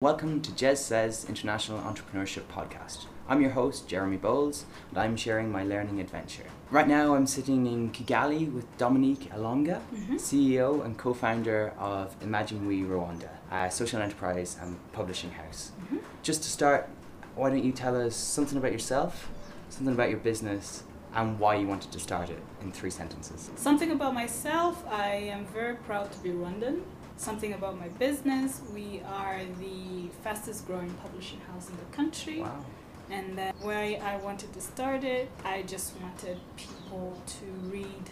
[0.00, 3.06] Welcome to Jez Says International Entrepreneurship Podcast.
[3.28, 6.44] I'm your host, Jeremy Bowles, and I'm sharing my learning adventure.
[6.70, 10.14] Right now, I'm sitting in Kigali with Dominique Alonga, mm-hmm.
[10.14, 15.72] CEO and co founder of Imagine We Rwanda, a social enterprise and publishing house.
[15.82, 15.96] Mm-hmm.
[16.22, 16.88] Just to start,
[17.34, 19.28] why don't you tell us something about yourself,
[19.68, 23.50] something about your business, and why you wanted to start it in three sentences?
[23.56, 26.82] Something about myself, I am very proud to be Rwandan.
[27.18, 32.40] Something about my business, we are the fastest growing publishing house in the country.
[32.40, 32.64] Wow.
[33.10, 38.04] And then why I wanted to start it, I just wanted people to read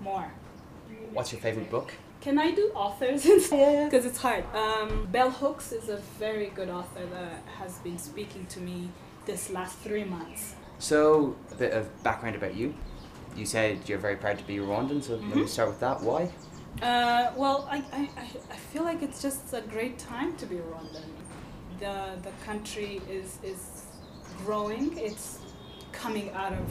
[0.00, 0.32] more.
[1.12, 1.92] What's your favorite book?
[2.22, 3.24] Can I do authors?
[3.50, 4.44] Because it's hard.
[4.54, 8.88] Um, Bell Hooks is a very good author that has been speaking to me
[9.26, 10.54] this last three months.
[10.78, 12.74] So, a bit of background about you.
[13.36, 15.48] You said you're very proud to be Rwandan, so let me Mhm.
[15.48, 16.00] start with that.
[16.02, 16.30] Why?
[16.82, 18.08] Uh, well, I, I,
[18.50, 21.04] I, feel like it's just a great time to be Rwandan.
[21.80, 23.86] The, the country is, is
[24.44, 25.38] growing, it's
[25.92, 26.70] coming out of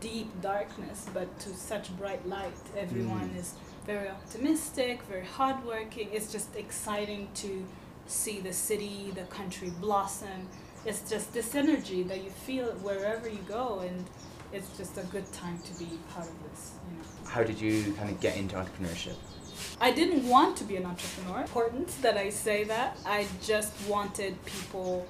[0.00, 2.52] deep darkness, but to such bright light.
[2.76, 3.38] Everyone Mm.
[3.38, 6.08] is very optimistic, very hardworking.
[6.12, 7.66] It's just exciting to
[8.06, 10.48] see the city, the country blossom.
[10.86, 14.04] It's just this energy that you feel wherever you go, and
[14.52, 16.72] it's just a good time to be part of this.
[16.90, 17.30] You know.
[17.30, 19.16] How did you kind of get into entrepreneurship?
[19.80, 21.40] I didn't want to be an entrepreneur.
[21.42, 22.96] Important that I say that.
[23.04, 25.06] I just wanted people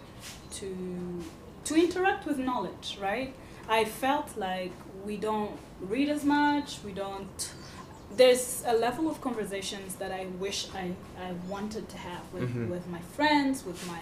[0.52, 1.22] to
[1.64, 3.34] to interact with knowledge, right?
[3.68, 4.72] I felt like
[5.04, 7.52] we don't read as much, we don't
[8.16, 12.68] there's a level of conversations that I wish I, I wanted to have with, Mhm.
[12.70, 14.00] with my friends, with my,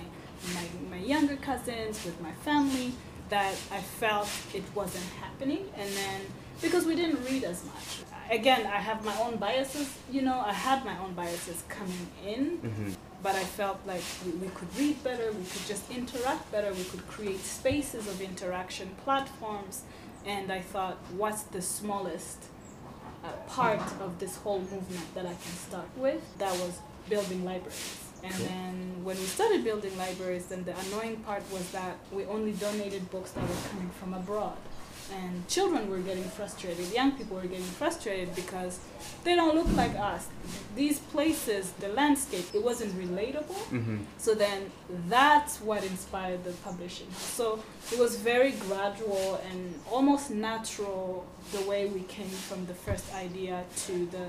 [0.56, 2.92] my my younger cousins, with my family,
[3.34, 6.20] that I felt it wasn't happening and then
[6.62, 7.88] because we didn't read as much.
[8.30, 12.42] Again, I have my own biases, you know, I had my own biases coming in,
[12.58, 12.90] Mm-hmm.
[13.26, 16.84] but I felt like we, we could read better, we could just interact better, we
[16.84, 19.82] could create spaces of interaction, platforms,
[20.34, 22.38] and I thought, what's the smallest
[23.24, 26.22] uh, part of this whole movement that I can start with?
[26.38, 26.78] That was
[27.10, 28.03] building libraries.
[28.24, 28.46] And Cool.
[28.46, 33.10] then when we started building libraries, then the annoying part was that we only donated
[33.10, 34.56] books that were coming from abroad.
[35.12, 38.80] And children were getting frustrated, young people were getting frustrated because
[39.22, 40.28] they don't look like us.
[40.74, 43.60] These places, the landscape, it wasn't relatable.
[43.70, 43.98] Mm-hmm.
[44.16, 44.70] So then
[45.10, 47.08] that's what inspired the publishing.
[47.12, 53.04] So it was very gradual and almost natural the way we came from the first
[53.14, 54.26] idea to the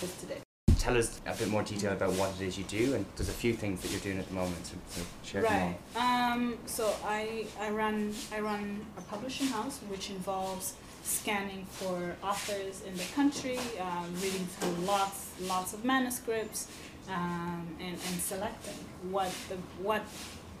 [0.00, 0.47] book today.
[0.78, 3.32] Tell us a bit more detail about what it is you do, and there's a
[3.32, 4.64] few things that you're doing at the moment.
[4.64, 6.32] So, so share them Right.
[6.32, 12.82] Um, so I, I run I run a publishing house which involves scanning for authors
[12.86, 16.68] in the country, um, reading through lots lots of manuscripts,
[17.08, 18.74] um, and, and selecting
[19.10, 20.02] what the what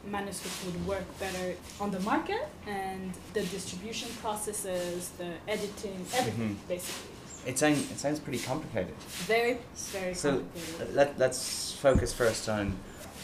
[0.04, 6.68] manuscript would work better on the market and the distribution processes, the editing, everything Mhm.
[6.68, 7.10] basically.
[7.48, 8.94] It sounds it sounds pretty complicated.
[9.26, 9.58] Very
[9.92, 10.94] very So complicated.
[10.94, 12.76] let let's focus first on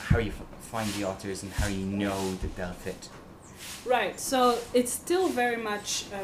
[0.09, 0.33] how you
[0.73, 3.09] find the authors and how you know that they'll fit.
[3.85, 4.19] Right.
[4.19, 6.23] So it's still very much a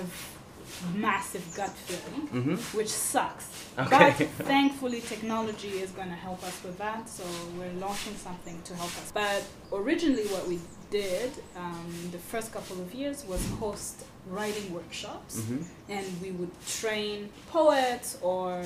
[0.96, 2.28] massive gut feeling.
[2.28, 2.76] Mm-hmm.
[2.78, 3.46] which sucks.
[3.78, 4.14] Okay.
[4.18, 7.08] But thankfully, technology is going to help us with that.
[7.08, 7.24] So
[7.58, 9.12] we're launching something to help us.
[9.12, 10.58] But originally, what we
[10.90, 15.62] did um, the first couple of years was host writing workshops, Mm-hmm.
[15.92, 18.62] and we would train poets or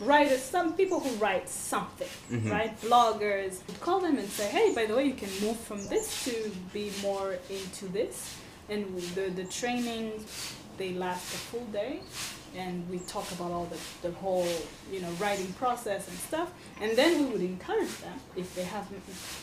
[0.00, 2.50] writers, some people who write something, Mhm.
[2.50, 2.80] right?
[2.82, 3.66] Bloggers.
[3.68, 6.50] We'd call them and say, hey, by the way, you can move from this to
[6.72, 8.34] be more into this.
[8.68, 12.00] And the, the trainings, they last a full day
[12.54, 13.78] and we talk about all the,
[14.08, 14.46] the whole
[14.90, 16.50] you know writing process and stuff
[16.80, 18.86] and then we would encourage them if they have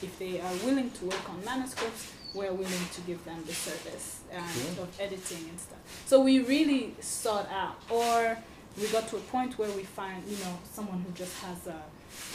[0.01, 4.19] if they are willing to work on manuscripts we're willing to give them the service
[4.35, 4.43] um,
[4.75, 4.83] Cool.
[4.83, 8.37] of editing and stuff so we really sought out or
[8.79, 11.79] we got to a point where we find you know someone who just has a,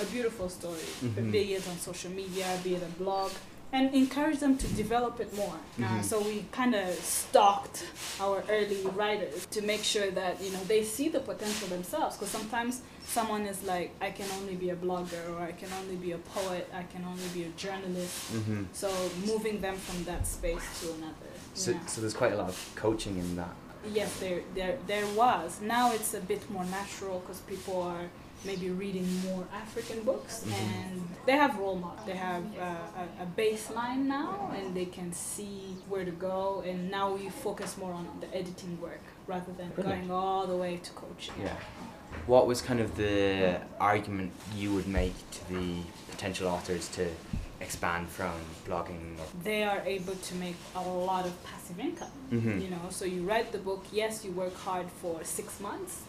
[0.02, 1.30] a beautiful story Mhm.
[1.32, 3.32] be it on social media be it a blog
[3.70, 5.58] and encourage them to develop it more.
[5.78, 6.02] Uh, Mhm.
[6.02, 7.84] so we kind of stalked
[8.18, 12.16] our early writers to make sure that you know they see the potential themselves.
[12.16, 15.96] Because sometimes someone is like, I can only be a blogger, or I can only
[15.96, 18.16] be a poet, I can only be a journalist.
[18.32, 18.62] Mm-hmm.
[18.72, 18.88] So
[19.26, 21.27] moving them from that space to another.
[21.54, 21.86] So, yeah.
[21.86, 23.50] so there's quite a lot of coaching in that.
[23.92, 25.60] Yes, there, there, there was.
[25.60, 28.04] Now it's a bit more natural because people are
[28.44, 30.52] maybe reading more African books Mhm.
[30.52, 32.06] and they have role models.
[32.06, 32.64] They have uh,
[33.20, 36.62] a, a baseline now and they can see where to go.
[36.66, 40.08] And now we focus more on the editing work rather than Brilliant.
[40.08, 41.34] going all the way to coaching.
[41.42, 41.56] Yeah.
[42.26, 47.08] What was kind of the argument you would make to the potential authors to
[47.60, 48.32] expand from
[48.66, 49.16] blogging?
[49.42, 52.10] They are able to make a lot of passive income.
[52.32, 52.60] Mm-hmm.
[52.60, 53.84] You know, so you write the book.
[53.92, 56.02] Yes, you work hard for six months,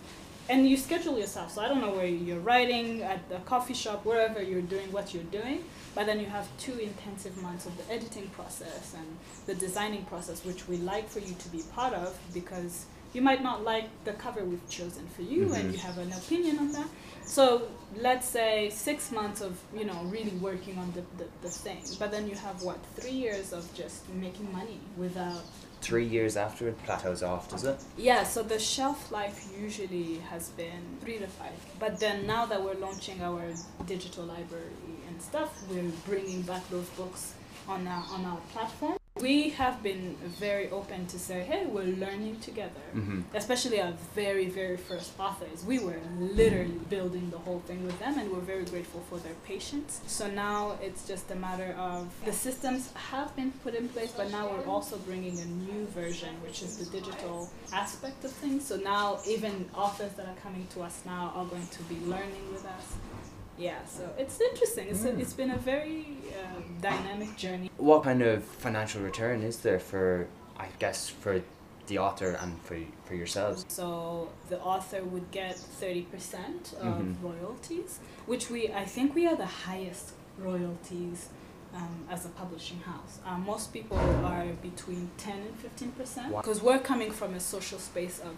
[0.47, 1.51] and you schedule yourself.
[1.53, 5.13] So I don't know where you're writing at the coffee shop, wherever you're doing what
[5.13, 5.63] you're doing.
[5.95, 9.07] But then you have two intensive months of the editing process and
[9.47, 13.41] the designing process, which we like for you to be part of because you might
[13.41, 15.55] not like the cover we've chosen for you Mhm.
[15.55, 16.85] and you have an opinion on that.
[17.29, 21.81] So let's say six months of you know really working on the, the, the thing,
[21.99, 25.43] but then you have what three years of just making money without
[25.81, 27.77] Three years after it plateaus off, does it?
[27.97, 31.53] yeah, so the shelf life usually has been three to five.
[31.79, 33.41] But then now that we're launching our
[33.85, 34.75] digital library
[35.07, 37.33] and stuff, we're bringing back those books
[37.65, 38.98] on our, on our platform.
[39.21, 42.85] We have been very open to say, hey, we're learning together.
[42.95, 43.21] Mm-hmm.
[43.35, 45.63] Especially our very, very first authors.
[45.65, 49.33] We were literally building the whole thing with them, and we're very grateful for their
[49.45, 50.01] patience.
[50.07, 54.31] So now it's just a matter of the systems have been put in place, but
[54.31, 58.65] now we're also bringing a new version, which is the digital aspect of things.
[58.65, 62.51] So now even authors that are coming to us now are going to be learning
[62.51, 62.95] with us.
[63.59, 64.87] Yeah, so it's interesting.
[64.89, 65.19] It's, a, Mm.
[65.19, 67.69] it's been a very uh, dynamic journey.
[67.77, 70.27] What kind of financial return is there for,
[70.57, 71.41] I guess, for
[71.87, 73.65] the author and for for yourselves?
[73.67, 77.15] So the author would get 30% of Mhm.
[77.21, 80.05] royalties, which we, I think we are the highest
[80.37, 81.27] royalties
[81.75, 83.13] um, as a publishing house.
[83.27, 83.97] Uh, most people
[84.33, 86.31] are between 10 and 15%.
[86.31, 86.41] Wow.
[86.41, 88.33] Because we're coming from a social space of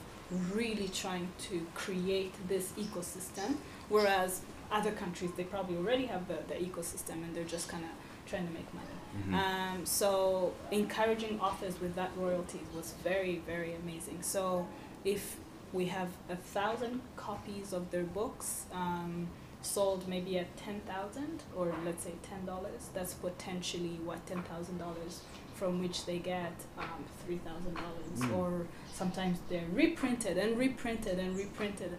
[0.56, 3.50] really trying to create this ecosystem,
[3.90, 4.42] whereas
[4.72, 7.90] other countries, they probably already have the, the ecosystem and they're just kind of
[8.30, 8.88] trying to make money.
[9.28, 9.34] Mhm.
[9.34, 14.20] Um, so encouraging authors with that royalties was very, very amazing.
[14.22, 14.68] So
[15.04, 15.38] if
[15.74, 19.28] we have a thousand copies of their books um,
[19.62, 24.78] sold maybe at ten thousand or let's say ten dollars, that's potentially what ten thousand
[24.78, 25.22] dollars
[25.56, 27.90] from which they get um, three thousand dollars
[28.20, 28.38] Mm.
[28.38, 31.92] or sometimes they're reprinted and reprinted and reprinted.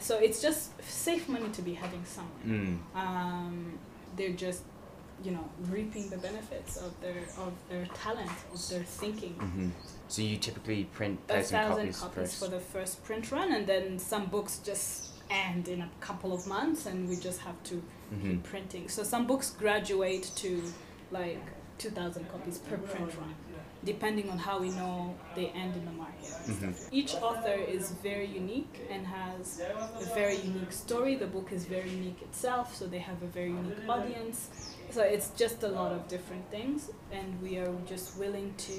[0.00, 2.78] So it's just safe money to be having somewhere Mm.
[2.94, 3.78] um,
[4.16, 4.62] they're just
[5.24, 9.70] you know reaping the benefits of their of their talent of their thinking hmm
[10.08, 12.38] So you typically print a thousand thousand copies, copies first.
[12.44, 16.46] for the first print run and then some books just end in a couple of
[16.46, 17.74] months and we just have to
[18.12, 18.22] Mhm.
[18.22, 20.50] keep printing so some books graduate to
[21.10, 21.40] like
[21.78, 23.34] 2000 copies per print run
[23.92, 24.94] depending on how we know
[25.36, 26.72] they end in the market Mhm.
[27.00, 29.44] each author is very unique and has
[30.04, 31.12] a very unique story.
[31.24, 34.38] The book is very unique itself, so they have a very unique audience.
[34.94, 36.80] So it's just a lot of different things,
[37.18, 38.76] and we are just willing to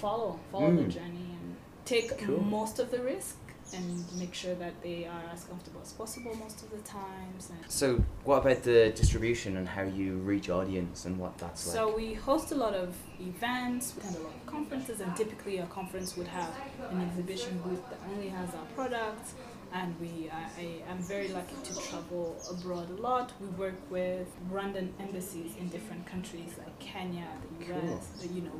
[0.00, 0.90] follow follow the Mm.
[0.98, 2.40] journey and take Cool.
[2.58, 3.36] most of the risk
[3.76, 7.50] and make sure that they are as comfortable as possible most of the times.
[7.68, 11.76] So what about the distribution and how you reach audience and what that's like?
[11.76, 15.58] So we host a lot of events, we attend a lot of conferences, and typically
[15.58, 16.50] a conference would have
[16.90, 19.34] an exhibition booth that only has our products.
[19.72, 23.32] And we, I, I am very lucky to travel abroad a lot.
[23.40, 27.26] We work with Rwandan embassies in different countries like Kenya,
[27.58, 27.94] the Cool.
[27.96, 28.06] US.
[28.22, 28.52] the- You know,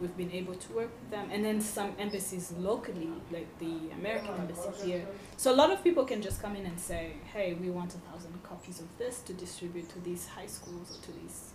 [0.00, 4.34] we've been able to work with them, and then some embassies locally, like the American
[4.34, 5.06] embassy here.
[5.36, 7.98] So a lot of people can just come in and say, "Hey, we want a
[7.98, 11.50] thousand copies of this to distribute to these high schools or to these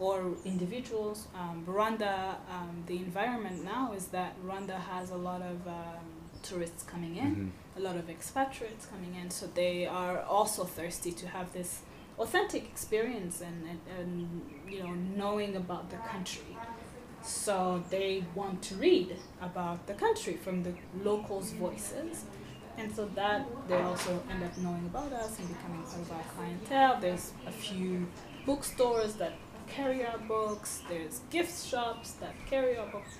[0.00, 1.28] or individuals.
[1.36, 6.04] Um, Rwanda, um, the environment now is that Rwanda has a lot of um,
[6.42, 7.50] tourists coming in, Mhm.
[7.80, 11.82] a lot of expatriates coming in, so they are also thirsty to have this
[12.18, 14.10] authentic experience and, and, and
[14.72, 16.56] you know knowing about the country.
[17.24, 22.24] So they want to read about the country from the locals' voices.
[22.76, 26.22] And so that they also end up knowing about us and becoming part of our
[26.34, 27.00] clientele.
[27.00, 28.06] There's a few
[28.44, 29.32] bookstores that
[29.68, 30.82] carry our books.
[30.88, 33.10] There's gift shops that carry our books.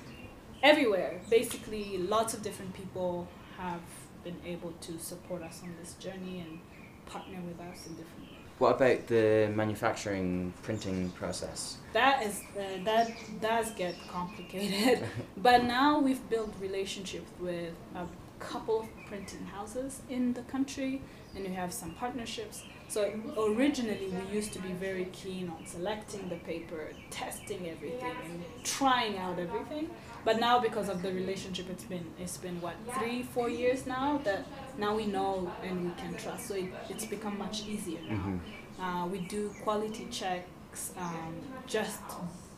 [0.63, 3.81] Everywhere, basically, lots of different people have
[4.23, 6.59] been able to support us on this journey and
[7.07, 8.34] partner with us in different ways.
[8.65, 11.77] What about the manufacturing printing process?
[11.93, 13.11] That is uh, that
[13.43, 15.07] does get complicated,
[15.37, 18.07] but now we've built relationships with a
[18.39, 21.03] couple of printing houses in the country,
[21.35, 22.63] and we have some partnerships.
[22.89, 28.43] So originally we used to be very keen on selecting the paper, testing everything, and
[28.65, 29.91] trying out everything.
[30.25, 34.19] But now because of the relationship, it's been it's been what three four years now
[34.25, 34.47] that
[34.79, 36.49] now we know and we can trust.
[36.49, 38.17] So it, it's become much easier now.
[38.17, 38.39] Mhm.
[38.81, 41.35] Uh, we do quality checks um,
[41.67, 42.01] just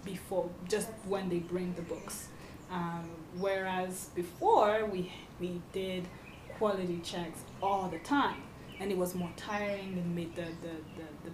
[0.05, 2.29] before, just when they bring the books.
[2.71, 6.05] Um, whereas before we we did
[6.59, 8.41] quality checks all the time,
[8.81, 11.33] and it was more tiring and made the the, the, the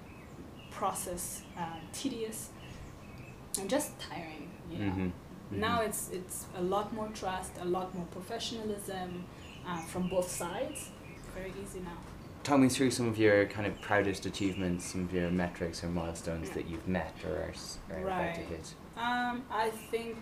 [0.70, 2.50] process uh, tedious
[3.60, 4.48] and just tiring.
[4.70, 5.12] You know.
[5.52, 5.58] Mhm.
[5.58, 9.24] Now it's it's a lot more trust, a lot more professionalism
[9.66, 10.90] uh, from both sides.
[11.34, 11.96] Very easy now.
[12.42, 15.88] Talk me through some of your kind of proudest achievements, some of your metrics or
[15.88, 17.54] milestones that you've met or are,
[17.96, 18.48] are about to Right.
[18.48, 18.74] hit.
[18.96, 20.16] Um, I think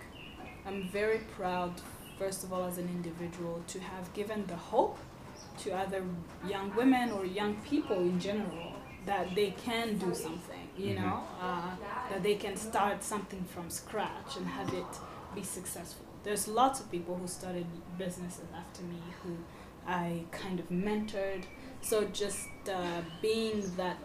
[0.67, 1.73] I'm very proud,
[2.19, 4.99] first of all, as an individual, to have given the hope
[5.63, 6.03] to other
[6.47, 8.73] young women or young people in general
[9.07, 11.01] that they can do something, you Mhm.
[11.03, 11.71] know, uh,
[12.11, 14.93] that they can start something from scratch and have it
[15.35, 16.07] be successful.
[16.23, 17.67] There's lots of people who started
[17.99, 19.37] businesses after me who
[19.87, 21.45] I kind of mentored.
[21.83, 23.99] So just uh, being that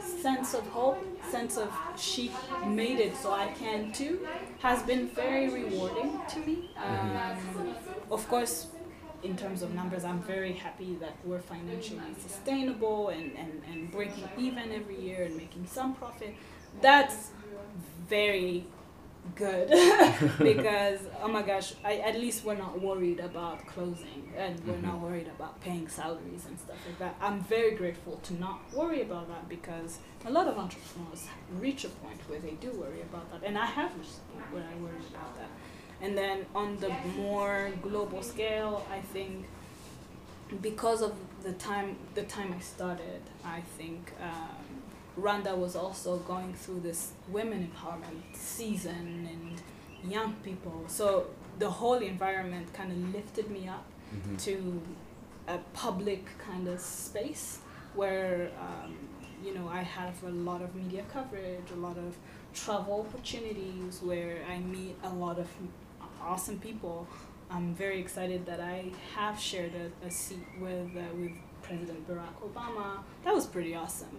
[0.00, 0.98] sense of hope,
[1.30, 2.32] sense of she
[2.66, 4.26] made it so I can too,
[4.58, 6.70] has been very rewarding to me.
[6.76, 7.74] Um,
[8.10, 8.66] of course,
[9.22, 14.28] in terms of numbers, I'm very happy that we're financially sustainable and, and, and breaking
[14.36, 16.34] even every year and making some profit.
[16.80, 17.30] That's
[18.08, 18.64] very
[19.34, 19.68] good.
[20.38, 24.96] Because oh my gosh I, at least we're not worried about closing and we're not
[24.96, 25.00] Mhm.
[25.06, 27.14] worried about paying salaries and stuff like that.
[27.20, 31.22] I'm very grateful to not worry about that because a lot of entrepreneurs
[31.60, 34.48] reach a point where they do worry about that and i have reached a point
[34.54, 35.50] where i worry about that.
[36.04, 39.46] And then on the more global scale i think
[40.60, 41.12] because of
[41.42, 44.61] the time the time i started i think um,
[45.18, 50.84] Rwanda was also going through this women empowerment season and young people.
[50.86, 51.26] So
[51.58, 54.38] the whole environment kind of lifted me up Mhm.
[54.46, 54.82] to
[55.48, 57.58] a public kind of space
[57.94, 58.96] where um,
[59.44, 62.16] you know I have a lot of media coverage, a lot of
[62.54, 65.48] travel opportunities where I meet a lot of
[66.22, 67.06] awesome people.
[67.50, 72.36] I'm very excited that I have shared a, a seat with uh, with President Barack
[72.48, 73.02] Obama.
[73.24, 74.16] That was pretty awesome,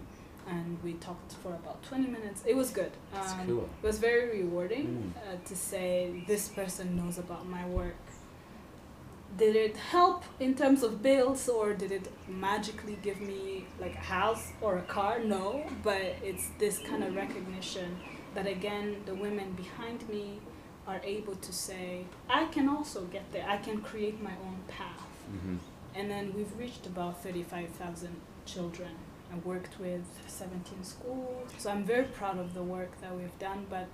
[0.49, 2.43] and we talked for about 20 minutes.
[2.45, 2.91] It was good.
[3.13, 3.69] Um, cool.
[3.81, 5.11] It was very rewarding Mm.
[5.17, 7.95] uh, to say this person knows about my work.
[9.37, 14.05] Did it help in terms of bills or did it magically give me like a
[14.17, 15.19] house or a car?
[15.19, 17.97] No, but it's this kind of recognition
[18.35, 20.39] that again the women behind me
[20.87, 23.45] are able to say I can also get there.
[23.47, 25.07] I can create my own path.
[25.31, 25.57] Mhm.
[25.95, 28.91] And then we've reached about 35,000 children
[29.33, 31.51] and worked with 17 schools.
[31.57, 33.87] So I'm very proud of the work that we've done, but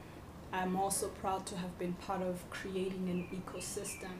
[0.51, 4.15] I'm also proud to have been part of creating an ecosystem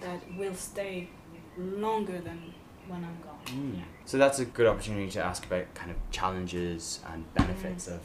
[0.00, 1.08] that will stay
[1.56, 2.54] longer than
[2.88, 3.40] when I'm gone.
[3.46, 3.78] Mm.
[3.78, 3.84] Yeah.
[4.04, 8.00] So that's a good opportunity to ask about kind of challenges and benefits of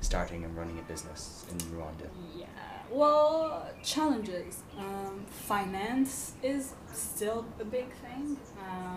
[0.00, 2.08] starting and running a business in Rwanda.
[2.36, 2.46] Yeah.
[2.90, 4.62] Well, challenges.
[4.78, 8.38] Um, finance is still a big thing.
[8.58, 8.95] Um,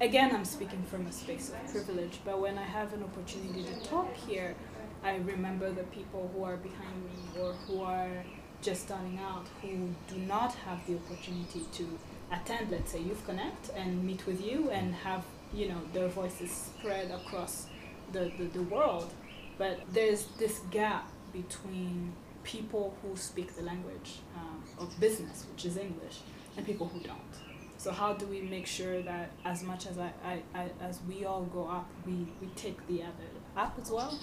[0.00, 3.88] again, I'm speaking from a space of privilege, but when I have an opportunity to
[3.88, 4.54] talk here,
[5.02, 8.24] I remember the people who are behind me or who are
[8.62, 11.98] just starting out who do not have the opportunity to
[12.32, 15.24] attend, let's say, Youth Connect and meet with you and have,
[15.54, 17.66] you know, their voices spread across
[18.12, 19.12] the, the, the world.
[19.58, 22.12] But there's this gap between
[22.44, 26.20] people who speak the language um, of business, which is English,
[26.56, 27.45] and people who don't.
[27.86, 31.24] So how do we make sure that as much as I, I, I as we
[31.24, 34.18] all go up, we, we take the other up as well?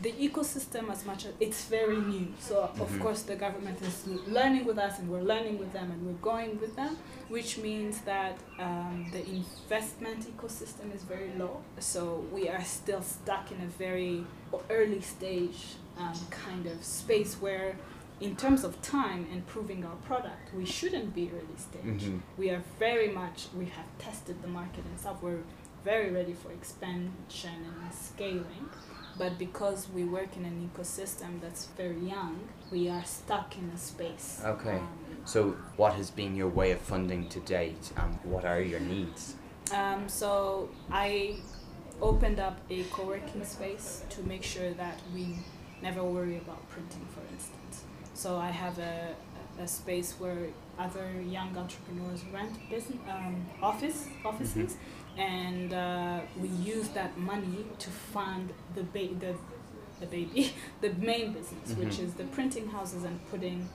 [0.00, 2.80] The ecosystem, as much as it's very new, so Mhm.
[2.80, 6.22] of course the government is learning with us, and we're learning with them, and we're
[6.32, 6.96] going with them,
[7.28, 11.54] which means that um, the investment ecosystem is very low.
[11.80, 14.24] So we are still stuck in a very
[14.70, 15.60] early stage
[15.98, 17.76] um, kind of space where,
[18.20, 22.02] in terms of time and proving our product, we shouldn't be early stage.
[22.10, 22.20] Mhm.
[22.38, 25.42] We are very much, we have tested the market and stuff, we're
[25.84, 27.50] very ready for expansion
[27.82, 28.68] and scaling.
[29.16, 33.78] But because we work in an ecosystem that's very young, we are stuck in a
[33.78, 34.40] space.
[34.44, 34.78] Okay.
[34.78, 34.88] Um,
[35.26, 39.36] So, what has been your way of funding to date, and what are your needs?
[39.72, 41.36] Um, so I
[42.02, 45.38] opened up a co-working space to make sure that we
[45.80, 47.63] never worry about printing, for instance.
[48.14, 49.14] So I have a,
[49.60, 54.76] a space where other young entrepreneurs rent business um, office offices,
[55.16, 59.34] and uh, we use that money to fund the ba- the
[60.00, 62.04] the baby, the main business, which Mhm.
[62.04, 63.68] is the printing houses and putting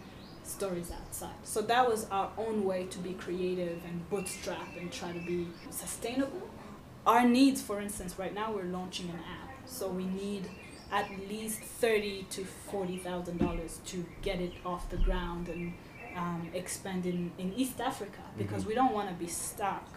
[0.43, 1.35] stories outside.
[1.43, 5.47] So that was our own way to be creative and bootstrap and try to be
[5.69, 6.49] sustainable.
[7.05, 10.49] Our needs, for instance, right now we're launching an app, so we need
[10.91, 15.73] at least thirty to forty thousand dollars to get it off the ground and
[16.15, 18.67] um, expand in, in East Africa because Mhm.
[18.67, 19.87] we don't want to be stuck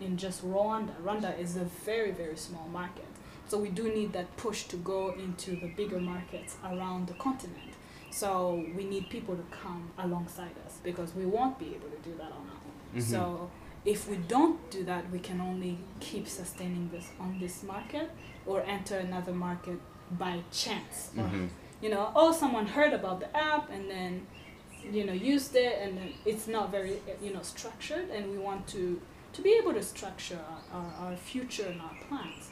[0.00, 0.94] in just Rwanda.
[1.04, 3.04] Rwanda is a very very small market.
[3.48, 7.72] So we do need that push to go into the bigger markets around the continent.
[8.10, 12.14] So we need people to come alongside us because we won't be able to do
[12.16, 13.00] that on our own.
[13.00, 13.02] Mhm.
[13.02, 13.50] So
[13.84, 18.10] if we don't do that, we can only keep sustaining this on this market
[18.46, 19.78] or enter another market
[20.12, 21.10] by chance.
[21.16, 21.48] Or, Mhm.
[21.82, 24.26] you know, oh, someone heard about the app and then,
[24.90, 28.08] you know, used it, and then it's not very, you know, structured.
[28.10, 29.00] And we want to
[29.34, 32.50] to be able to structure our, our, our future and our plans.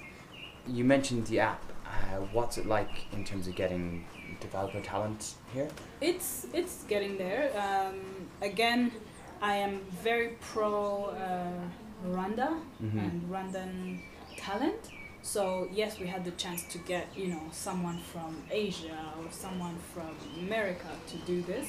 [0.66, 1.62] You mentioned the app.
[1.86, 4.04] Uh, what's it like in terms of getting
[4.40, 5.68] developer talent here?
[6.00, 7.50] It's it's getting there.
[7.56, 8.92] Um, again,
[9.40, 12.98] I am very pro uh, Rwanda Mhm.
[13.04, 14.00] and Rwandan
[14.36, 14.90] talent.
[15.34, 19.76] So yes, we had the chance to get you know someone from Asia or someone
[19.92, 21.66] from America to do this,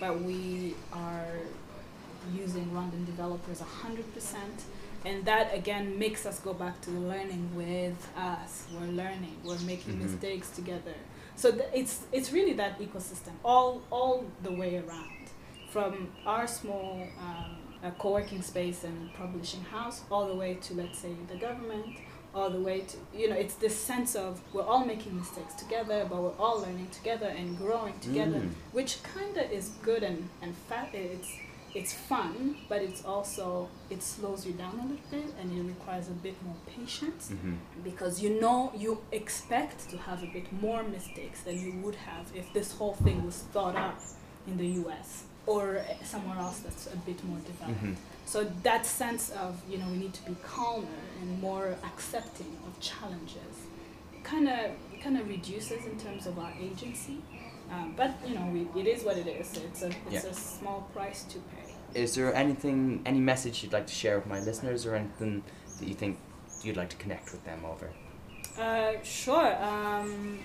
[0.00, 1.34] but we are
[2.34, 4.58] using Rwandan developers hundred percent.
[5.04, 8.66] And that again makes us go back to learning with us.
[8.74, 9.36] We're learning.
[9.44, 10.02] We're making Mhm.
[10.06, 10.96] mistakes together.
[11.36, 15.20] So th- it's it's really that ecosystem all all the way around,
[15.74, 15.92] from
[16.26, 16.92] our small
[17.26, 17.52] um,
[17.84, 21.86] uh, co-working space and publishing house, all the way to let's say the government,
[22.36, 25.98] all the way to you know it's this sense of we're all making mistakes together,
[26.10, 28.50] but we're all learning together and growing together, Mm.
[28.78, 30.88] which kind of is good and and fat.
[30.94, 31.30] It's
[31.80, 33.46] it's fun, but it's also
[33.94, 37.56] it slows you down a little bit and it requires a bit more patience Mhm.
[37.88, 42.24] because you know you expect to have a bit more mistakes than you would have
[42.40, 43.98] if this whole thing was thought up
[44.46, 45.08] in the US
[45.46, 47.82] or somewhere else that's a bit more developed.
[47.84, 47.96] Mhm.
[48.26, 52.78] So that sense of you know we need to be calmer and more accepting of
[52.80, 53.54] challenges
[54.24, 54.70] kind of
[55.02, 57.18] kind of reduces in terms of our agency.
[57.72, 59.56] Um, but you know we, it is what it is.
[59.56, 60.30] It's a it's Yeah.
[60.30, 61.62] a small price to pay.
[62.02, 65.42] Is there anything, any message you'd like to share with my listeners, or anything
[65.78, 66.18] that you think
[66.62, 67.88] you'd like to connect with them over?
[68.58, 69.56] Uh, sure.
[69.64, 70.40] Um,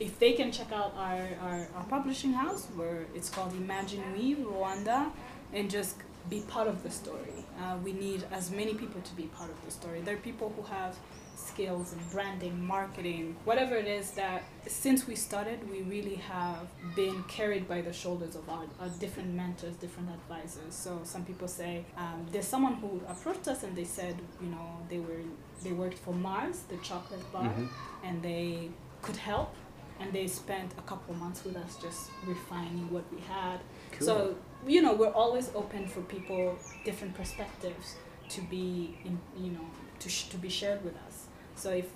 [0.00, 4.34] if they can check out our, our, our publishing house, where it's called Imagine We
[4.36, 5.10] Rwanda,
[5.52, 5.96] and just
[6.30, 7.44] be part of the story.
[7.60, 10.00] Uh, we need as many people to be part of the story.
[10.02, 10.94] There are people who have
[11.34, 17.22] skills in branding, marketing, whatever it is that since we started, we really have been
[17.28, 20.74] carried by the shoulders of our, our different mentors, different advisors.
[20.74, 24.68] So some people say um, there's someone who approached us and they said, you know,
[24.90, 25.22] they were
[25.62, 27.68] they worked for Mars, the chocolate bar, Mhm.
[28.04, 28.68] and they
[29.02, 29.54] could help.
[30.00, 33.58] And they spent a couple months with us just refining what we had.
[33.92, 34.06] Cool.
[34.06, 37.94] So you know, we're always open for people, different perspectives
[38.30, 39.64] to be in, you know,
[40.00, 41.26] to sh- to be shared with us.
[41.54, 41.86] So if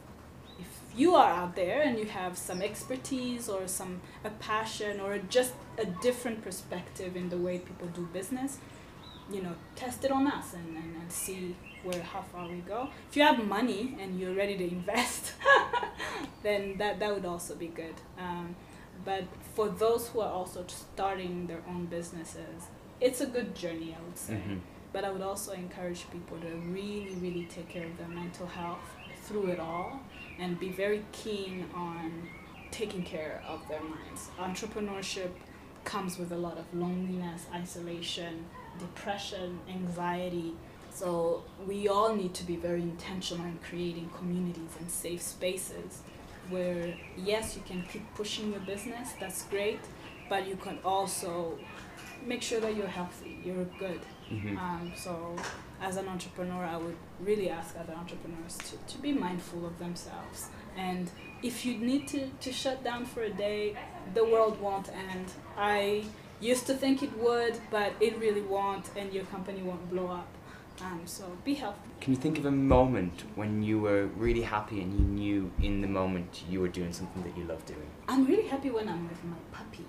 [0.58, 5.18] if you are out there and you have some expertise or some a passion or
[5.18, 8.58] just a different perspective in the way people do business,
[9.30, 12.88] you know, test it on us and, and, and see where how far we go.
[13.10, 15.32] If you have money and you're ready to invest,
[16.42, 17.94] then that that would also be good.
[18.18, 18.54] Um,
[19.04, 22.68] but for those who are also starting their own businesses,
[23.00, 24.34] it's a good journey, I would say.
[24.34, 24.60] Mhm.
[24.92, 28.86] But I would also encourage people to really, really take care of their mental health
[29.24, 30.00] through it all
[30.38, 32.28] and be very keen on
[32.70, 34.30] taking care of their minds.
[34.38, 35.30] Entrepreneurship
[35.84, 38.44] comes with a lot of loneliness, isolation,
[38.78, 40.54] depression, anxiety.
[40.94, 46.02] So we all need to be very intentional in creating communities and safe spaces
[46.50, 49.80] where yes, you can keep pushing your business, that's great,
[50.28, 51.58] but you can also
[52.26, 54.00] make sure that you're healthy, you're good.
[54.30, 54.56] Mhm.
[54.58, 55.34] Um, so,
[55.80, 60.48] as an entrepreneur, I would really ask other entrepreneurs to, to be mindful of themselves.
[60.76, 61.10] And
[61.42, 63.76] if you need to, to shut down for a day,
[64.14, 65.26] the world won't end.
[65.56, 66.04] I
[66.40, 70.28] used to think it would, but it really won't, and your company won't blow up.
[70.82, 71.78] Um, so, be healthy.
[72.00, 75.80] Can you think of a moment when you were really happy and you knew in
[75.80, 77.88] the moment you were doing something that you love doing?
[78.08, 79.86] I'm really happy when I'm with my puppy.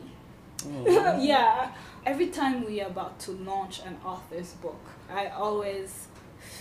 [0.66, 1.20] Oh.
[1.22, 1.72] yeah.
[2.06, 6.08] Every time we are about to launch an author's book, I always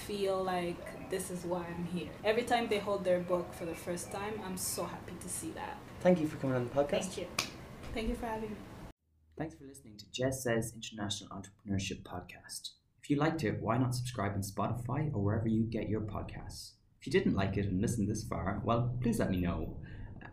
[0.07, 2.11] feel like this is why I'm here.
[2.25, 5.51] Every time they hold their book for the first time, I'm so happy to see
[5.51, 5.77] that.
[6.01, 6.91] Thank you for coming on the podcast.
[6.91, 7.27] Thank you.
[7.95, 8.57] Thank you for having me.
[9.37, 12.71] Thanks for listening to Jez Says International Entrepreneurship Podcast.
[13.13, 16.71] You liked it, why not subscribe on Spotify or wherever you get your podcasts?
[16.99, 19.77] If you didn't like it and listened this far, well, please let me know.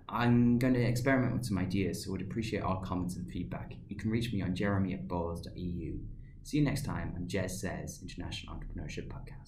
[0.08, 3.74] I'm going to experiment with some ideas, so would appreciate all comments and feedback.
[3.90, 6.00] You can reach me on jeremy at bowls.eu.
[6.44, 9.40] See you next time on Jez Says International Entrepreneurship Podcast.